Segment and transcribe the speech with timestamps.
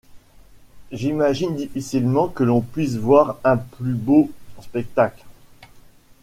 [0.91, 5.23] J’imagine difficilement que l’on puisse voir un plus beau spectacle!